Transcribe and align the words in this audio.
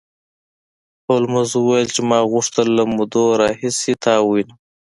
هولمز 1.07 1.49
وویل 1.55 1.87
چې 1.95 2.01
ما 2.09 2.19
غوښتل 2.31 2.67
له 2.77 2.83
مودې 2.95 3.25
راهیسې 3.41 3.93
تا 4.03 4.13
ووینم 4.21 4.57